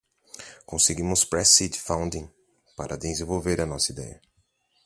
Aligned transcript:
Conseguimos 0.65 1.23
pre-seed 1.25 1.75
funding 1.75 2.27
para 2.75 2.97
desenvolver 2.97 3.63
nossa 3.67 3.91
ideia. 3.91 4.19